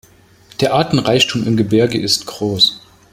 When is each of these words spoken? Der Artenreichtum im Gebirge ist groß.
Der 0.61 0.73
Artenreichtum 0.73 1.45
im 1.45 1.57
Gebirge 1.57 2.01
ist 2.01 2.25
groß. 2.25 2.81